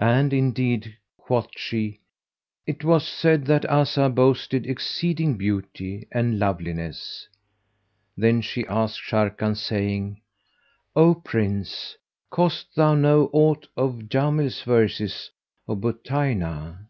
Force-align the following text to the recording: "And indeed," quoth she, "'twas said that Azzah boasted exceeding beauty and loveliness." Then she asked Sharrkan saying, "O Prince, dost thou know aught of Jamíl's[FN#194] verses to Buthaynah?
"And 0.00 0.32
indeed," 0.32 0.96
quoth 1.16 1.50
she, 1.54 2.00
"'twas 2.80 3.06
said 3.06 3.44
that 3.46 3.64
Azzah 3.66 4.08
boasted 4.12 4.66
exceeding 4.66 5.36
beauty 5.38 6.08
and 6.10 6.40
loveliness." 6.40 7.28
Then 8.16 8.40
she 8.40 8.66
asked 8.66 9.00
Sharrkan 9.00 9.56
saying, 9.56 10.20
"O 10.96 11.14
Prince, 11.14 11.96
dost 12.36 12.74
thou 12.74 12.96
know 12.96 13.30
aught 13.32 13.68
of 13.76 14.08
Jamíl's[FN#194] 14.08 14.64
verses 14.64 15.30
to 15.68 15.76
Buthaynah? 15.76 16.88